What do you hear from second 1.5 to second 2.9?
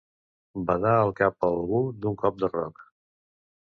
a algú d'un cop de roc.